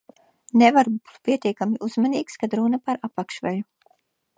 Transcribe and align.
Nevar 0.61 0.89
būt 0.93 1.21
pietiekami 1.29 1.79
uzmanīgs, 1.89 2.41
kad 2.45 2.59
runa 2.63 2.81
par 2.89 3.05
apakšveļu. 3.11 3.65